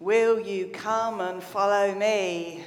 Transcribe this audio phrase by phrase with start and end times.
[0.00, 2.64] Will you come and follow me?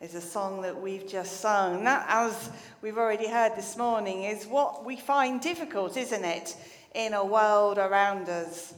[0.00, 1.84] Is a song that we've just sung.
[1.84, 2.50] That, as
[2.82, 6.56] we've already heard this morning, is what we find difficult, isn't it,
[6.96, 8.74] in a world around us?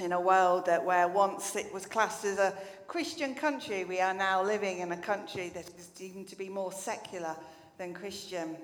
[0.00, 2.52] In a world that where once it was classed as a
[2.88, 6.72] Christian country, we are now living in a country that is deemed to be more
[6.72, 7.34] secular
[7.78, 8.54] than Christian.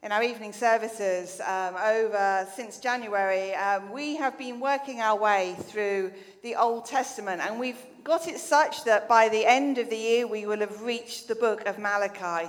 [0.00, 5.56] In our evening services um, over since January, um, we have been working our way
[5.62, 6.12] through
[6.44, 10.28] the Old Testament, and we've got it such that by the end of the year
[10.28, 12.48] we will have reached the book of Malachi.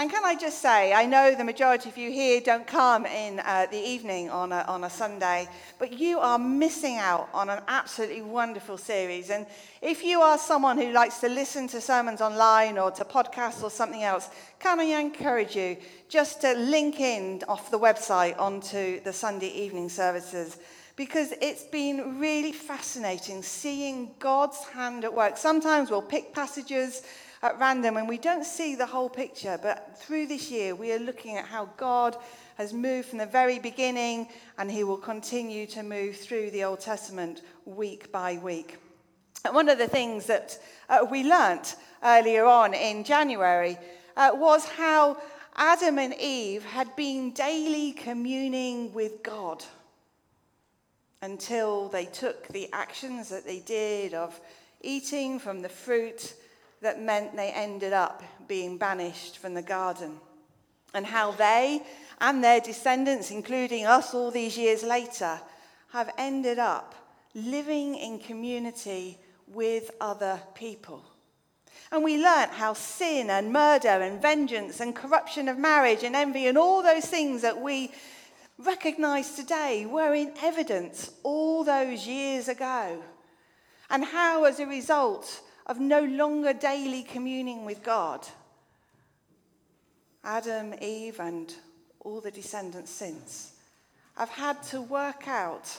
[0.00, 3.38] And can I just say, I know the majority of you here don't come in
[3.40, 5.46] uh, the evening on a, on a Sunday,
[5.78, 9.28] but you are missing out on an absolutely wonderful series.
[9.28, 9.44] And
[9.82, 13.68] if you are someone who likes to listen to sermons online or to podcasts or
[13.68, 15.76] something else, can I encourage you
[16.08, 20.56] just to link in off the website onto the Sunday evening services?
[20.96, 25.38] because it's been really fascinating seeing God's hand at work.
[25.38, 27.04] Sometimes we'll pick passages
[27.42, 30.98] at random and we don't see the whole picture, but through this year we are
[30.98, 32.16] looking at how God
[32.56, 36.80] has moved from the very beginning and he will continue to move through the Old
[36.80, 38.78] Testament week by week.
[39.44, 43.78] And one of the things that uh, we learnt earlier on in January
[44.16, 45.16] uh, was how
[45.56, 49.64] Adam and Eve had been daily communing with God
[51.22, 54.38] until they took the actions that they did of
[54.82, 56.34] eating from the fruit
[56.80, 60.16] that meant they ended up being banished from the garden.
[60.94, 61.82] And how they
[62.20, 65.40] and their descendants, including us all these years later,
[65.92, 66.94] have ended up
[67.34, 71.04] living in community with other people.
[71.92, 76.46] And we learnt how sin and murder and vengeance and corruption of marriage and envy
[76.46, 77.90] and all those things that we
[78.58, 83.02] recognize today were in evidence all those years ago.
[83.88, 88.26] And how, as a result, of no longer daily communing with God.
[90.24, 91.54] Adam, Eve, and
[92.00, 93.52] all the descendants since
[94.16, 95.78] have had to work out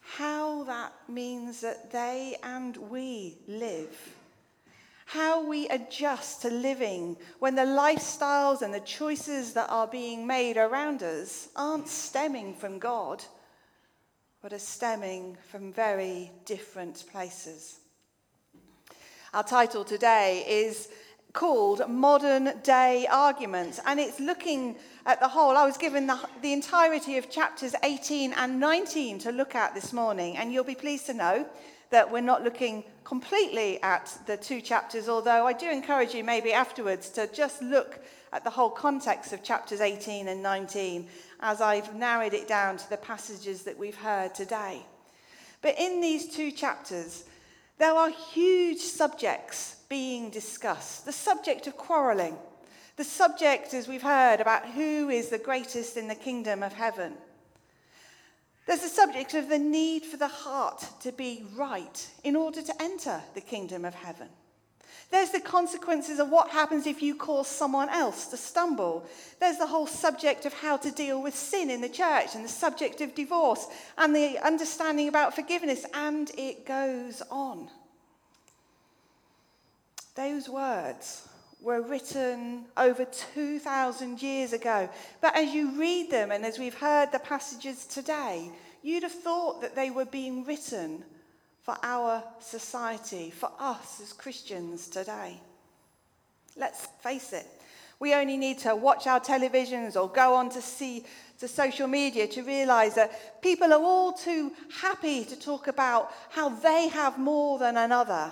[0.00, 4.16] how that means that they and we live.
[5.06, 10.56] How we adjust to living when the lifestyles and the choices that are being made
[10.56, 13.24] around us aren't stemming from God,
[14.42, 17.80] but are stemming from very different places.
[19.32, 20.88] Our title today is
[21.34, 24.74] called Modern Day Arguments, and it's looking
[25.06, 25.56] at the whole.
[25.56, 29.92] I was given the, the entirety of chapters 18 and 19 to look at this
[29.92, 31.46] morning, and you'll be pleased to know
[31.90, 36.52] that we're not looking completely at the two chapters, although I do encourage you maybe
[36.52, 38.00] afterwards to just look
[38.32, 41.06] at the whole context of chapters 18 and 19
[41.38, 44.84] as I've narrowed it down to the passages that we've heard today.
[45.62, 47.26] But in these two chapters,
[47.80, 51.06] there are huge subjects being discussed.
[51.06, 52.36] The subject of quarreling,
[52.96, 57.14] the subject, as we've heard, about who is the greatest in the kingdom of heaven.
[58.66, 62.82] There's the subject of the need for the heart to be right in order to
[62.82, 64.28] enter the kingdom of heaven.
[65.10, 69.04] There's the consequences of what happens if you cause someone else to stumble.
[69.40, 72.48] There's the whole subject of how to deal with sin in the church and the
[72.48, 73.66] subject of divorce
[73.98, 77.68] and the understanding about forgiveness, and it goes on.
[80.14, 81.28] Those words
[81.60, 84.88] were written over 2,000 years ago.
[85.20, 88.50] But as you read them and as we've heard the passages today,
[88.82, 91.04] you'd have thought that they were being written
[91.62, 95.40] for our society, for us as Christians today.
[96.56, 97.46] Let's face it,
[98.00, 101.04] we only need to watch our televisions or go on to see
[101.38, 106.48] to social media to realize that people are all too happy to talk about how
[106.48, 108.30] they have more than another,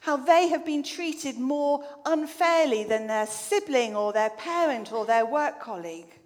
[0.00, 5.26] how they have been treated more unfairly than their sibling or their parent or their
[5.26, 6.18] work colleague.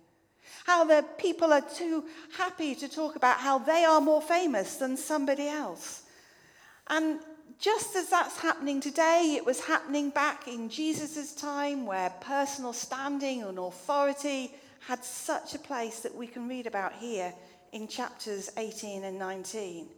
[0.65, 2.05] How the people are too
[2.37, 6.02] happy to talk about how they are more famous than somebody else.
[6.89, 7.21] And
[7.59, 13.43] just as that's happening today, it was happening back in Jesus' time where personal standing
[13.43, 17.33] and authority had such a place that we can read about here
[17.73, 19.89] in chapters 18 and 19.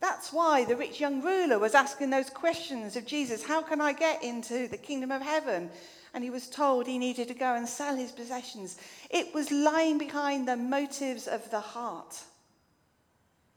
[0.00, 3.92] That's why the rich young ruler was asking those questions of Jesus How can I
[3.92, 5.70] get into the kingdom of heaven?
[6.14, 8.78] And he was told he needed to go and sell his possessions.
[9.10, 12.22] It was lying behind the motives of the heart.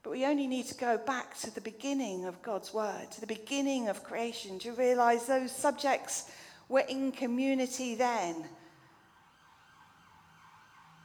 [0.03, 3.27] But we only need to go back to the beginning of God's word, to the
[3.27, 6.31] beginning of creation, to realize those subjects
[6.69, 8.45] were in community then.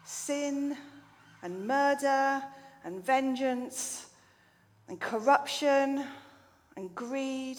[0.04, 0.76] Sin
[1.42, 2.42] and murder
[2.84, 4.06] and vengeance
[4.88, 6.04] and corruption
[6.76, 7.58] and greed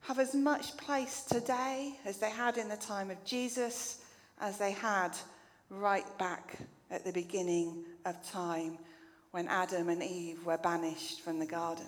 [0.00, 3.98] have as much place today as they had in the time of Jesus,
[4.40, 5.10] as they had
[5.70, 6.56] right back
[6.90, 8.78] at the beginning of time
[9.32, 11.86] when Adam and Eve were banished from the garden.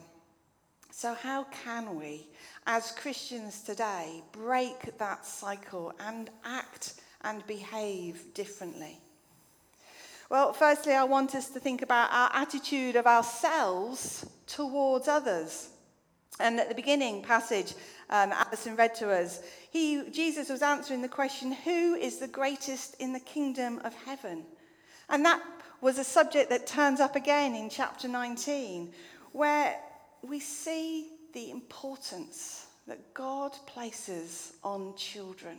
[0.91, 2.27] So, how can we,
[2.67, 8.99] as Christians today, break that cycle and act and behave differently?
[10.31, 15.69] Well, firstly, I want us to think about our attitude of ourselves towards others.
[16.41, 17.75] And at the beginning passage,
[18.09, 22.95] um, Alison read to us, he, Jesus was answering the question, Who is the greatest
[23.01, 24.45] in the kingdom of heaven?
[25.09, 25.43] And that
[25.81, 28.93] was a subject that turns up again in chapter 19,
[29.33, 29.77] where
[30.23, 35.59] we see the importance that God places on children.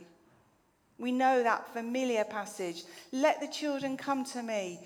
[0.98, 2.84] We know that familiar passage.
[3.12, 4.80] Let the children come to me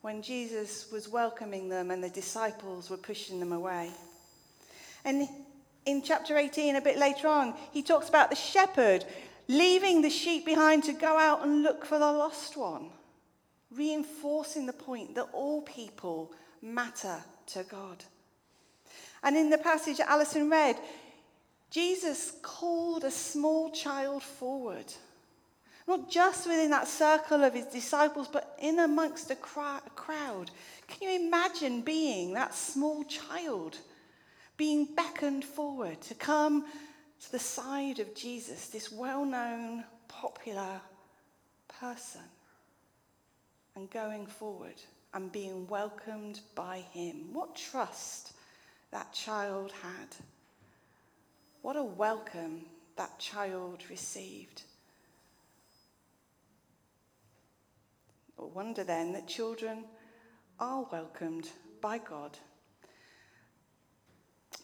[0.00, 3.90] when Jesus was welcoming them and the disciples were pushing them away.
[5.04, 5.28] And
[5.84, 9.04] in chapter 18, a bit later on, he talks about the shepherd
[9.48, 12.88] leaving the sheep behind to go out and look for the lost one,
[13.74, 16.32] reinforcing the point that all people
[16.62, 18.04] matter to God.
[19.22, 20.76] And in the passage Alison read,
[21.70, 24.92] Jesus called a small child forward
[25.90, 30.50] not just within that circle of his disciples, but in amongst a, crowd.
[30.86, 33.76] Can you imagine being that small child,
[34.56, 36.64] being beckoned forward to come
[37.22, 40.80] to the side of Jesus, this well known, popular
[41.80, 42.22] person,
[43.80, 44.74] and going forward
[45.14, 47.32] and being welcomed by him?
[47.32, 48.34] What trust
[48.92, 50.08] that child had.
[51.62, 52.66] What a welcome
[52.96, 54.62] that child received.
[58.54, 59.84] wonder then that children
[60.58, 61.48] are welcomed
[61.80, 62.36] by God.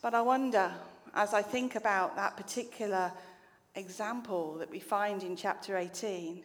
[0.03, 0.73] But I wonder,
[1.15, 3.13] as I think about that particular
[3.77, 6.43] example that we find in chapter 18,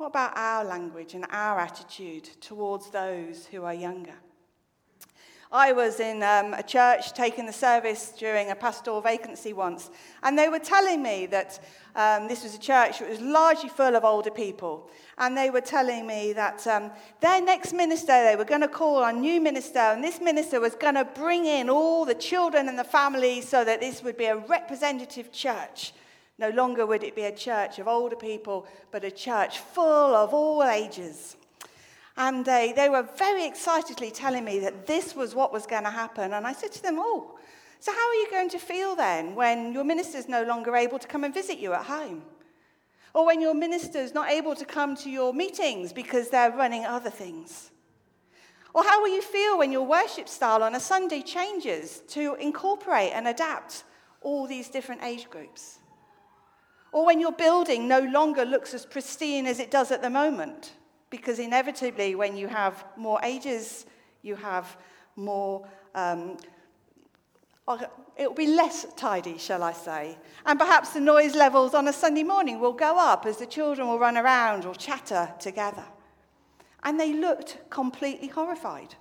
[0.00, 4.14] what about our language and our attitude towards those who are younger?
[5.52, 9.90] I was in um, a church taking the service during a pastoral vacancy once,
[10.22, 11.60] and they were telling me that
[11.94, 14.88] um, this was a church that was largely full of older people.
[15.18, 19.04] And they were telling me that um, their next minister, they were going to call
[19.04, 22.78] a new minister, and this minister was going to bring in all the children and
[22.78, 25.92] the families so that this would be a representative church.
[26.40, 30.32] No longer would it be a church of older people, but a church full of
[30.32, 31.36] all ages.
[32.16, 35.90] And they, they were very excitedly telling me that this was what was going to
[35.90, 36.32] happen.
[36.32, 37.38] And I said to them, Oh,
[37.78, 41.06] so how are you going to feel then when your minister's no longer able to
[41.06, 42.22] come and visit you at home?
[43.12, 47.10] Or when your minister's not able to come to your meetings because they're running other
[47.10, 47.70] things?
[48.72, 53.12] Or how will you feel when your worship style on a Sunday changes to incorporate
[53.12, 53.84] and adapt
[54.22, 55.79] all these different age groups?
[56.92, 60.72] Or when your building no longer looks as pristine as it does at the moment?
[61.10, 63.84] because inevitably, when you have more ages,
[64.22, 64.76] you have
[65.16, 65.66] more.
[65.94, 66.38] Um,
[68.16, 70.18] it will be less tidy, shall I say.
[70.44, 73.86] And perhaps the noise levels on a Sunday morning will go up as the children
[73.86, 75.84] will run around or chatter together.
[76.82, 78.96] And they looked completely horrified.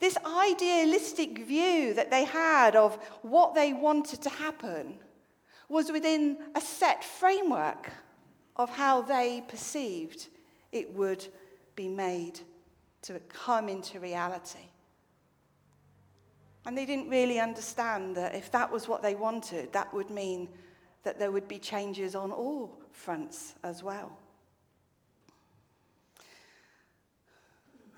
[0.00, 4.98] This idealistic view that they had of what they wanted to happen
[5.70, 7.90] was within a set framework
[8.56, 10.26] of how they perceived
[10.72, 11.24] it would
[11.76, 12.40] be made
[13.02, 14.58] to come into reality.
[16.66, 20.48] And they didn't really understand that if that was what they wanted, that would mean
[21.04, 24.12] that there would be changes on all fronts as well.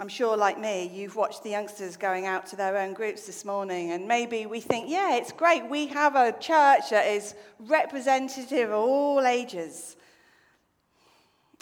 [0.03, 3.45] I'm sure, like me, you've watched the youngsters going out to their own groups this
[3.45, 5.71] morning, and maybe we think, yeah, it's great.
[5.71, 9.95] We have a church that is representative of all ages.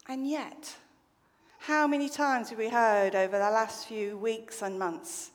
[0.08, 0.74] And yet,
[1.58, 5.32] how many times have we heard over the last few weeks and months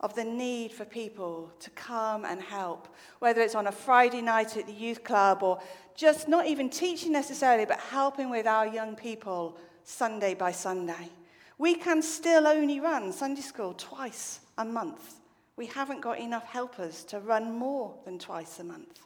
[0.00, 2.88] of the need for people to come and help,
[3.20, 5.60] whether it's on a Friday night at the youth club or
[5.94, 11.10] just not even teaching necessarily, but helping with our young people Sunday by Sunday?
[11.58, 15.20] We can still only run Sunday school twice a month.
[15.56, 19.00] We haven't got enough helpers to run more than twice a month.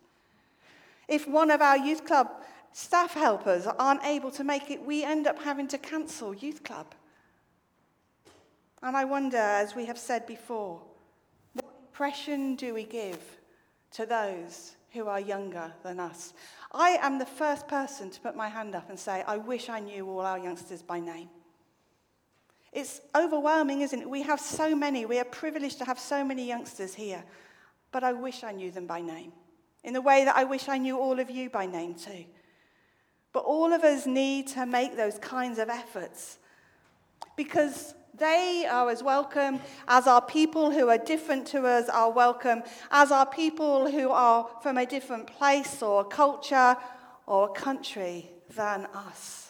[1.06, 2.28] If one of our youth club
[2.72, 6.94] staff helpers aren't able to make it, we end up having to cancel youth club.
[8.82, 10.80] And I wonder, as we have said before,
[11.54, 13.18] what impression do we give
[13.92, 16.32] to those who are younger than us?
[16.72, 19.80] I am the first person to put my hand up and say, I wish I
[19.80, 21.28] knew all our youngsters by name.
[22.78, 24.08] It's overwhelming, isn't it?
[24.08, 25.04] We have so many.
[25.04, 27.24] We are privileged to have so many youngsters here.
[27.90, 29.32] But I wish I knew them by name,
[29.82, 32.24] in the way that I wish I knew all of you by name too.
[33.32, 36.38] But all of us need to make those kinds of efforts
[37.36, 39.58] because they are as welcome
[39.88, 44.48] as our people who are different to us are welcome, as our people who are
[44.62, 46.76] from a different place or culture
[47.26, 49.47] or country than us.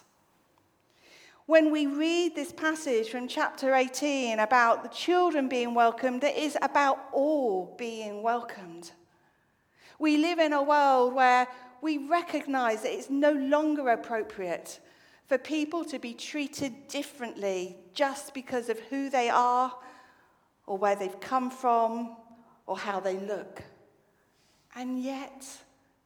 [1.48, 6.58] When we read this passage from chapter 18 about the children being welcomed, it is
[6.60, 8.90] about all being welcomed.
[9.98, 11.48] We live in a world where
[11.80, 14.78] we recognize that it's no longer appropriate
[15.26, 19.74] for people to be treated differently just because of who they are
[20.66, 22.14] or where they've come from
[22.66, 23.62] or how they look.
[24.76, 25.46] And yet,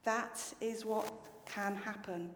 [0.05, 1.11] that is what
[1.45, 2.29] can happen.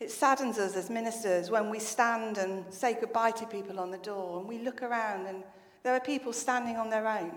[0.00, 3.98] It saddens us as ministers when we stand and say goodbye to people on the
[3.98, 5.44] door and we look around and
[5.82, 7.32] there are people standing on their own,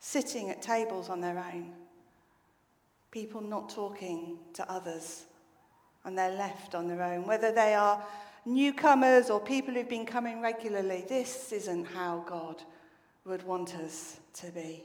[0.00, 1.72] sitting at tables on their own,
[3.12, 5.24] people not talking to others,
[6.04, 7.26] and they're left on their own.
[7.26, 8.02] Whether they are
[8.44, 12.62] newcomers or people who've been coming regularly, this isn't how God
[13.24, 14.82] would want us to be.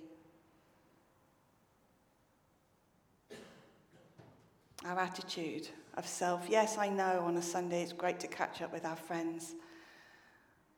[4.85, 6.45] Our attitude of self.
[6.47, 9.55] Yes, I know on a Sunday it's great to catch up with our friends,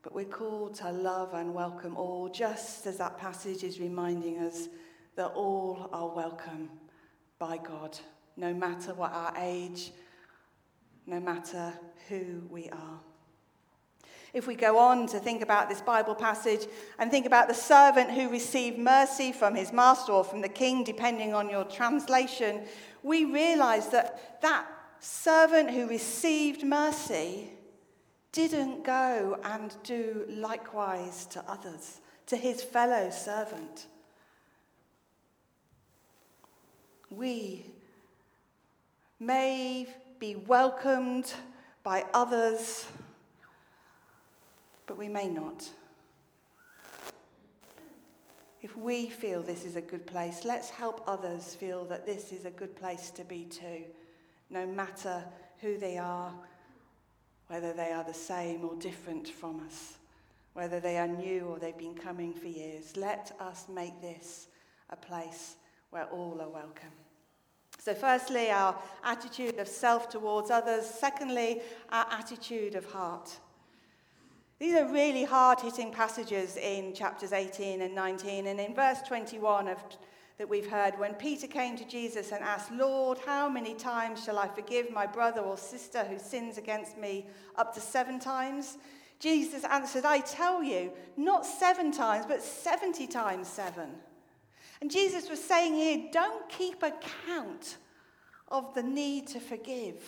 [0.02, 4.70] but we're called to love and welcome all, just as that passage is reminding us
[5.18, 6.70] that all are welcome
[7.38, 8.00] by God,
[8.38, 9.92] no matter what our age,
[11.06, 11.74] no matter
[12.08, 13.00] who we are.
[14.32, 16.66] If we go on to think about this Bible passage
[16.98, 20.86] and think about the servant who received mercy from his master or from the king,
[20.86, 22.62] depending on your translation,
[23.04, 24.66] we realize that that
[25.00, 27.50] servant who received mercy
[28.32, 33.88] didn't go and do likewise to others, to his fellow servant.
[37.10, 37.66] We
[39.20, 39.88] may
[40.20, 41.34] be welcomed
[41.84, 42.86] by others,
[44.86, 45.68] but we may not.
[48.62, 52.46] If we feel this is a good place, let's help others feel that this is
[52.46, 53.86] a good place to be too
[54.50, 55.24] no matter
[55.62, 56.34] who they are,
[57.48, 59.98] whether they are the same or different from us,
[60.54, 62.96] whether they are new or they've been coming for years.
[62.96, 64.48] Let us make this
[64.90, 65.56] a place
[65.90, 66.92] where all are welcome.
[67.80, 70.86] So, firstly, our attitude of self towards others.
[70.86, 73.38] Secondly, our attitude of heart.
[74.60, 78.48] These are really hard hitting passages in chapters 18 and 19.
[78.48, 79.78] And in verse 21 of
[80.40, 84.40] that we've heard when Peter came to Jesus and asked, Lord, how many times shall
[84.40, 87.28] I forgive my brother or sister who sins against me?
[87.58, 88.78] Up to seven times?
[89.20, 93.90] Jesus answered, I tell you, not seven times, but 70 times seven.
[94.80, 97.76] And Jesus was saying here, don't keep account
[98.48, 100.02] of the need to forgive.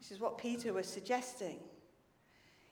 [0.00, 1.58] This is what Peter was suggesting.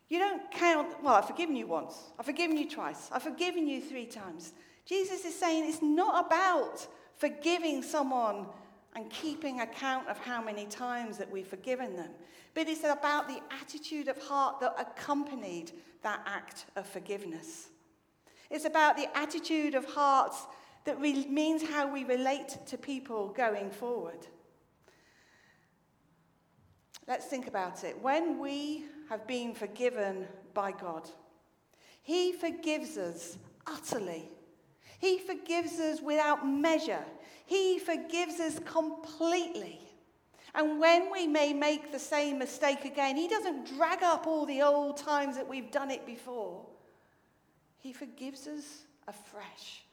[0.09, 3.81] You don't count, well, I've forgiven you once, I've forgiven you twice, I've forgiven you
[3.81, 4.53] three times.
[4.87, 8.47] Jesus is saying it's not about forgiving someone
[8.95, 12.11] and keeping account of how many times that we've forgiven them,
[12.55, 17.69] but it's about the attitude of heart that accompanied that act of forgiveness.
[18.49, 20.47] It's about the attitude of hearts
[20.85, 24.27] that re- means how we relate to people going forward.
[27.09, 28.01] Let's think about it.
[28.01, 31.11] When we have been forgiven by God,
[32.03, 34.31] He forgives us utterly
[34.99, 37.05] he forgives us without measure.
[37.45, 39.81] He forgives us completely.
[40.55, 44.63] And when we may make the same mistake again, He doesn't drag up all the
[44.63, 46.65] old times that we've done it before.
[47.79, 49.85] He forgives us afresh.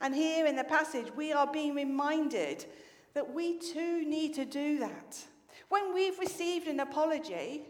[0.00, 2.64] And here in the passage, we are being reminded
[3.12, 5.18] that we too need to do that.
[5.68, 7.62] When we've received an apology,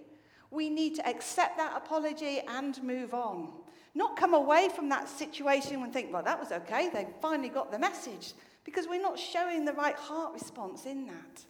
[0.50, 3.52] we need to accept that apology and move on.
[3.94, 7.70] Not come away from that situation and think, well, that was okay, they finally got
[7.70, 8.32] the message,
[8.64, 11.44] because we're not showing the right heart response in that.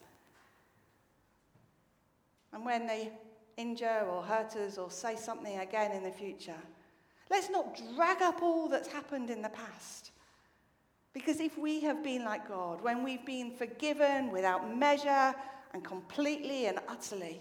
[2.52, 3.10] And when they
[3.56, 6.60] injure or hurt us or say something again in the future,
[7.30, 10.10] let's not drag up all that's happened in the past.
[11.12, 15.34] Because if we have been like God, when we've been forgiven without measure
[15.72, 17.40] and completely and utterly,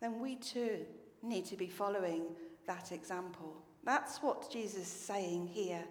[0.00, 0.78] then we too
[1.22, 2.22] need to be following
[2.66, 3.63] that example.
[3.84, 5.84] That's what Jesus is saying here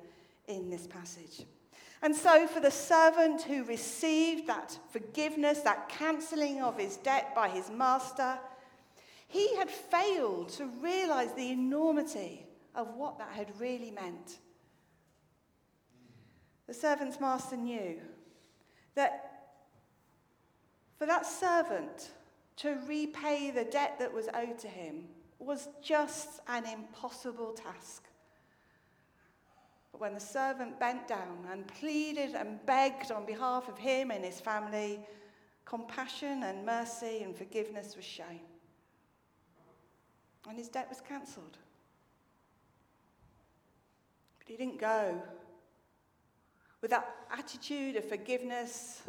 [0.48, 1.46] in this passage.
[2.02, 7.48] And so, for the servant who received that forgiveness, that cancelling of his debt by
[7.48, 8.38] his master,
[9.28, 12.46] He had failed to realize the enormity
[12.76, 14.38] of what that had really meant.
[16.68, 17.98] The servant's master knew
[18.94, 19.54] that
[21.00, 22.12] for that servant
[22.58, 25.06] to repay the debt that was owed to him
[25.46, 28.04] was just an impossible task.
[29.92, 34.24] But when the servant bent down and pleaded and begged on behalf of him and
[34.26, 35.00] his family,
[35.66, 38.40] compassion and mercy and forgiveness was shown.
[40.48, 41.58] And his debt was cancelled.
[44.40, 45.22] But he didn't go
[46.82, 49.04] with that attitude of forgiveness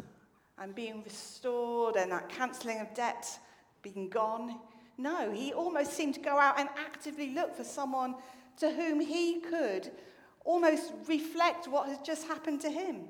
[0.57, 3.27] and being restored and that cancelling of debt
[3.81, 4.59] being gone.
[4.97, 8.15] No, he almost seemed to go out and actively look for someone
[8.57, 9.91] to whom he could
[10.45, 13.09] almost reflect what has just happened to him.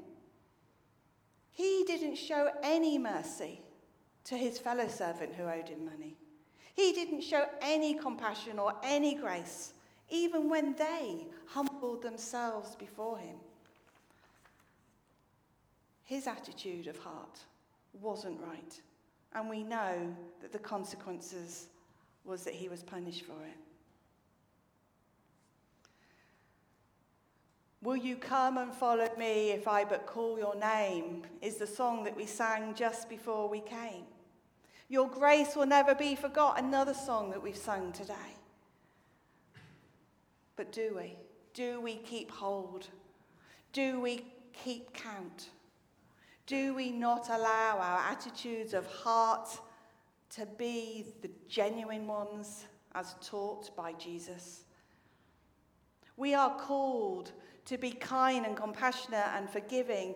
[1.52, 3.62] He didn't show any mercy
[4.26, 6.18] to his fellow servant who owed him money.
[6.74, 9.74] He didn't show any compassion or any grace,
[10.10, 13.38] even when they humbled themselves before him.
[16.04, 17.40] His attitude of heart
[18.02, 18.82] wasn't right,
[19.34, 21.68] and we know that the consequences
[22.26, 23.58] was that he was punished for it.
[27.82, 31.22] Will you come and follow me if I but call your name?
[31.42, 34.06] is the song that we sang just before we came.
[34.90, 38.36] Your grace will never be forgot, another song that we've sung today.
[40.56, 41.18] But do we?
[41.54, 42.88] Do we keep hold?
[43.72, 45.50] Do we keep count?
[46.48, 49.60] Do we not allow our attitudes of heart
[50.32, 54.64] to be the genuine ones as taught by Jesus?
[56.18, 57.32] We are called
[57.66, 60.16] to be kind and compassionate and forgiving.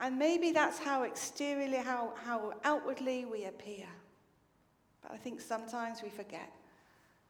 [0.00, 3.86] And maybe that's how exteriorly, how, how outwardly we appear.
[5.02, 6.50] But I think sometimes we forget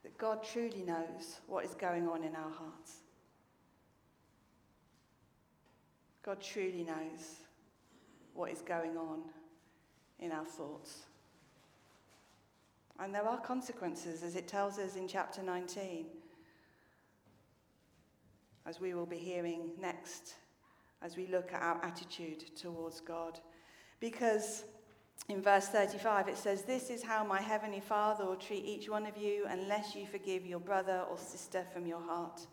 [0.03, 2.97] that God truly knows what is going on in our hearts.
[6.23, 7.41] God truly knows
[8.33, 9.21] what is going on
[10.21, 11.05] in our thoughts.
[12.99, 16.05] And there are consequences, as it tells us in chapter 19
[18.65, 20.35] as we will be hearing next
[21.01, 23.39] as we look at our attitude towards God.
[23.99, 24.63] Because
[25.29, 29.05] in verse 35 it says, This is how my heavenly Father will treat each one
[29.05, 32.45] of you unless you forgive your brother or sister from your heart.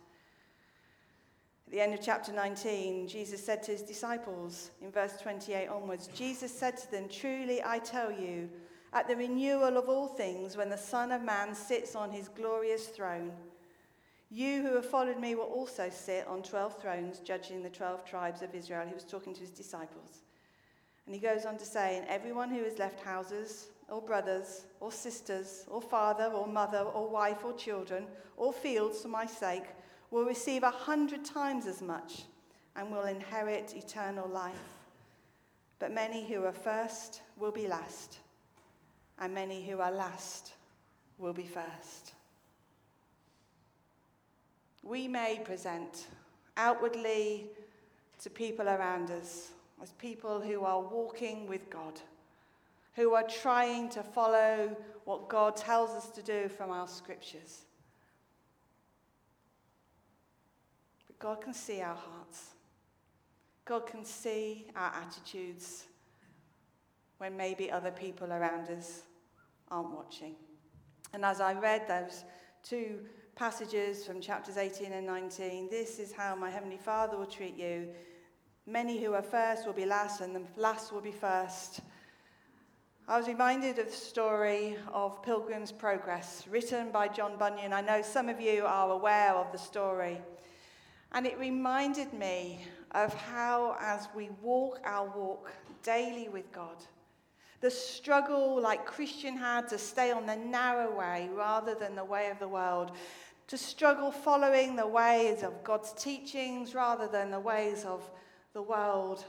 [1.69, 6.09] At the end of chapter 19, Jesus said to his disciples in verse 28 onwards,
[6.15, 8.49] Jesus said to them, Truly I tell you,
[8.95, 12.87] at the renewal of all things, when the Son of Man sits on his glorious
[12.87, 13.33] throne,
[14.31, 18.41] you who have followed me will also sit on 12 thrones, judging the 12 tribes
[18.41, 18.89] of Israel.
[18.89, 20.23] He was talking to his disciples.
[21.05, 24.91] And he goes on to say, And everyone who has left houses, or brothers, or
[24.91, 28.07] sisters, or father, or mother, or wife, or children,
[28.39, 29.65] or fields for my sake,
[30.11, 32.23] will receive a hundred times as much
[32.77, 34.55] and will inherit eternal life.
[35.79, 38.19] But many who are first will be last,
[39.19, 40.55] and many who are last
[41.19, 42.15] will be first
[44.89, 46.07] we may present
[46.57, 47.47] outwardly
[48.19, 49.51] to people around us
[49.83, 52.01] as people who are walking with God,
[52.95, 57.67] who are trying to follow what God tells us to do from our scriptures.
[61.19, 62.55] God can see our hearts.
[63.65, 65.85] God can see our attitudes
[67.19, 69.03] when maybe other people around us
[69.71, 70.35] aren't watching.
[71.13, 72.25] And as I read those
[72.63, 73.01] two
[73.39, 75.69] passages from chapters 18 and 19.
[75.71, 77.89] This is how my Heavenly Father will treat you.
[78.67, 81.79] Many who are first will be last, and the last will be first.
[83.07, 87.73] I was reminded of the story of Pilgrim's Progress, written by John Bunyan.
[87.73, 90.21] I know some of you are aware of the story.
[91.13, 92.61] And it reminded me
[92.93, 95.51] of how, as we walk our walk
[95.83, 96.77] daily with God,
[97.61, 102.31] the struggle like Christian had to stay on the narrow way rather than the way
[102.31, 102.93] of the world,
[103.49, 108.09] to struggle following the ways of God's teachings rather than the ways of
[108.53, 109.25] the world.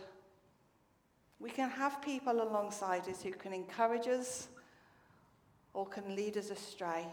[1.39, 4.49] We can have people alongside us who can encourage us
[5.73, 7.05] or can lead us astray.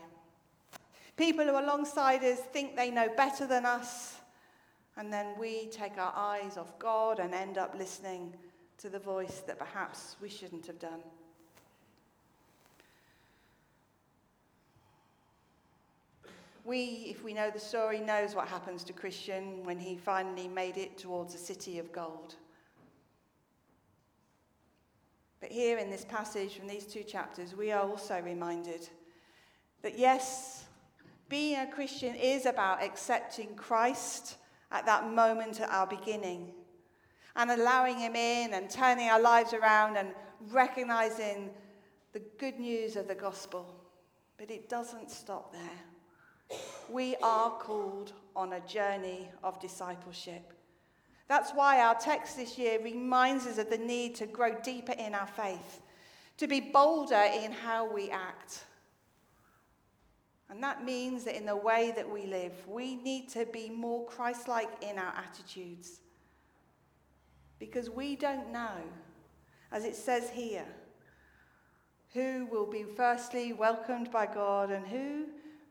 [1.16, 4.16] People who are alongside us think they know better than us,
[4.96, 8.34] and then we take our eyes off God and end up listening
[8.78, 11.00] to the voice that perhaps we shouldn't have done.
[16.64, 20.76] We, if we know the story, knows what happens to Christian when he finally made
[20.76, 22.34] it towards a city of gold.
[25.40, 28.88] But here in this passage from these two chapters, we are also reminded
[29.82, 30.64] that yes,
[31.28, 34.36] being a Christian is about accepting Christ
[34.70, 36.52] at that moment at our beginning
[37.36, 40.08] and allowing Him in and turning our lives around and
[40.50, 41.50] recognizing
[42.12, 43.74] the good news of the gospel.
[44.38, 46.58] But it doesn't stop there.
[46.88, 50.52] We are called on a journey of discipleship.
[51.28, 55.14] That's why our text this year reminds us of the need to grow deeper in
[55.14, 55.80] our faith,
[56.36, 58.64] to be bolder in how we act.
[60.48, 64.06] And that means that in the way that we live, we need to be more
[64.06, 66.00] Christ like in our attitudes.
[67.58, 68.78] Because we don't know,
[69.72, 70.66] as it says here,
[72.12, 75.26] who will be firstly welcomed by God and who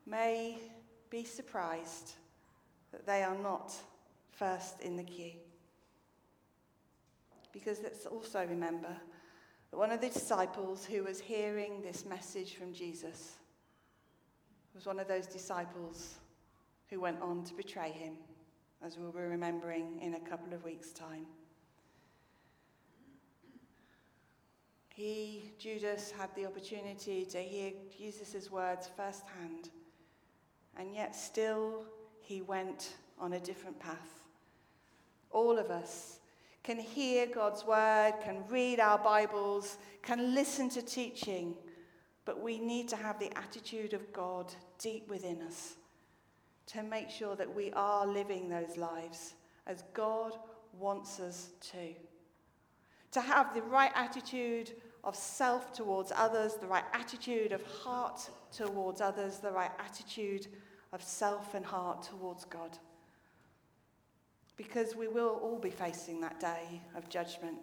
[0.06, 0.58] may
[1.10, 2.14] be surprised
[2.92, 3.74] that they are not
[4.32, 5.32] first in the queue.
[7.54, 8.96] Because let's also remember
[9.72, 13.38] that one of the disciples who was hearing this message from Jesus
[14.76, 16.16] was one of those disciples
[16.90, 18.14] who went on to betray him,
[18.86, 21.26] as we'll be remembering in a couple of weeks' time.
[24.94, 29.70] He, Judas, had the opportunity to hear Jesus' words firsthand,
[30.78, 31.86] and yet still
[32.22, 34.28] he went on a different path.
[35.32, 36.20] All of us
[36.64, 41.56] can hear God's word, can read our Bibles, can listen to teaching,
[42.26, 45.76] but we need to have the attitude of God deep within us
[46.68, 49.36] to make sure that we are living those lives
[49.68, 50.34] as God
[50.80, 51.94] wants us to.
[53.12, 59.00] To have the right attitude of self towards others, the right attitude of heart towards
[59.00, 60.48] others, the right attitude
[60.92, 62.78] of self and heart towards God.
[64.58, 67.58] Because we will all be facing that day of judgment.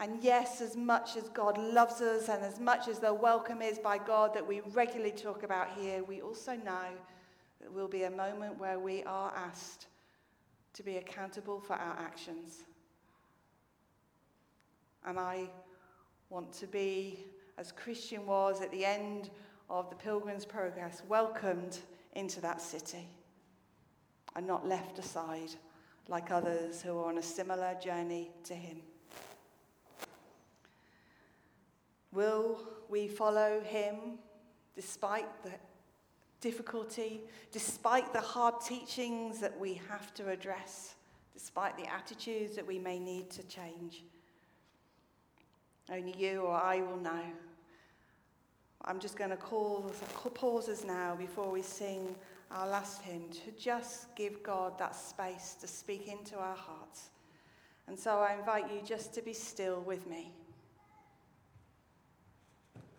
[0.00, 3.78] And yes, as much as God loves us and as much as the welcome is
[3.78, 6.88] by God that we regularly talk about here, we also know
[7.60, 9.88] that will be a moment where we are asked
[10.72, 12.64] to be accountable for our actions.
[15.04, 15.50] And I
[16.30, 17.26] want to be,
[17.58, 19.28] as Christian was at the end
[19.68, 21.78] of the Pilgrim's Progress, welcomed
[22.14, 23.06] into that city
[24.34, 25.50] and not left aside
[26.08, 28.78] like others who are on a similar journey to him.
[32.12, 34.18] Will we follow him
[34.74, 35.52] despite the
[36.40, 37.20] difficulty,
[37.52, 40.94] despite the hard teachings that we have to address,
[41.32, 44.02] despite the attitudes that we may need to change?
[45.90, 47.22] Only you or I will know.
[48.84, 49.92] I'm just going to call,
[50.34, 52.14] pause us now before we sing
[52.50, 57.10] our last hymn to just give God that space to speak into our hearts.
[57.86, 60.32] And so I invite you just to be still with me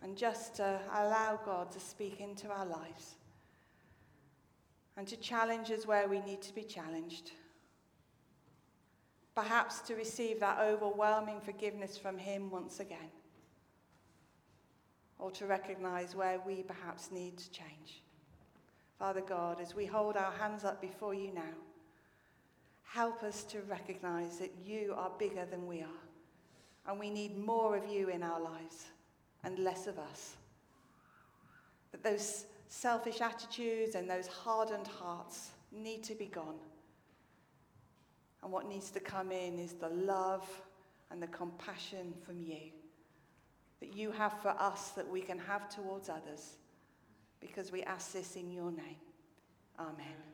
[0.03, 3.15] and just to allow God to speak into our lives
[4.97, 7.31] and to challenge us where we need to be challenged
[9.35, 13.11] perhaps to receive that overwhelming forgiveness from Him once again,
[15.19, 18.03] or to recognize where we perhaps need to change.
[18.99, 21.55] Father God, as we hold our hands up before you now,
[22.83, 26.03] help us to recognize that you are bigger than we are,
[26.87, 28.90] and we need more of you in our lives
[29.43, 30.35] and less of us.
[31.91, 36.59] That those selfish attitudes and those hardened hearts need to be gone
[38.43, 40.47] and what needs to come in is the love
[41.11, 42.71] and the compassion from you
[43.79, 46.57] that you have for us that we can have towards others
[47.39, 48.97] because we ask this in your name.
[49.79, 50.30] Amen.